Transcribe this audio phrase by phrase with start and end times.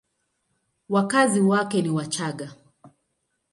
[0.89, 2.55] Wakazi wake ni Wachagga.